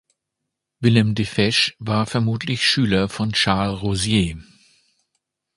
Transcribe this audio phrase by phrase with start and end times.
[0.79, 4.41] Willem de Fesch war vermutlich Schüler von Charles Rosier.